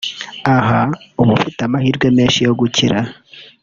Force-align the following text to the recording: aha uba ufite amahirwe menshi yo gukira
aha 0.55 0.81
uba 1.21 1.31
ufite 1.37 1.59
amahirwe 1.63 2.07
menshi 2.17 2.39
yo 2.47 2.53
gukira 2.59 2.99